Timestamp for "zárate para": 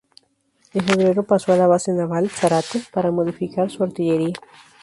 2.31-3.11